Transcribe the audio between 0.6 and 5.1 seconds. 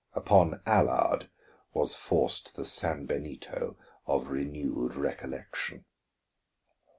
Allard was forced the San Benito of renewed